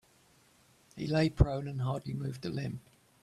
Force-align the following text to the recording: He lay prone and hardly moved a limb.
He 0.95 1.05
lay 1.05 1.29
prone 1.29 1.67
and 1.67 1.79
hardly 1.81 2.13
moved 2.15 2.43
a 2.47 2.49
limb. 2.49 2.81